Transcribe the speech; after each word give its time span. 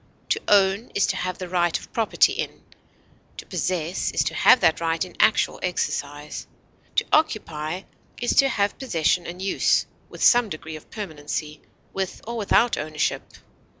To 0.29 0.41
own 0.47 0.91
is 0.95 1.05
to 1.05 1.15
have 1.15 1.37
the 1.37 1.47
right 1.47 1.77
of 1.79 1.93
property 1.93 2.33
in; 2.33 2.63
to 3.37 3.45
possess 3.45 4.09
is 4.09 4.23
to 4.23 4.33
have 4.33 4.59
that 4.61 4.81
right 4.81 5.05
in 5.05 5.15
actual 5.19 5.59
exercise; 5.61 6.47
to 6.95 7.05
occupy 7.13 7.83
is 8.19 8.33
to 8.37 8.49
have 8.49 8.79
possession 8.79 9.27
and 9.27 9.39
use, 9.39 9.85
with 10.09 10.23
some 10.23 10.49
degree 10.49 10.75
of 10.75 10.89
permanency, 10.89 11.61
with 11.93 12.19
or 12.25 12.35
without 12.35 12.77
ownership. 12.79 13.21